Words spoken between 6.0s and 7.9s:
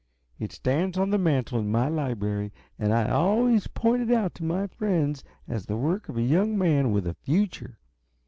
of a young man with a future.